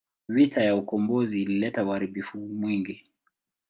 Vita 0.29 0.63
ya 0.63 0.75
ukombozi 0.75 1.41
ilileta 1.41 1.85
uharibifu 1.85 2.37
mwingi. 2.37 3.03